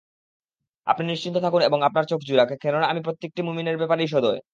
[0.87, 4.41] আপনি নিশ্চিন্ত থাকুন এবং আপনার চোখ জুড়াক, কেননা আমি প্রত্যেকটি মুমিনের ব্যাপারেই সদয়।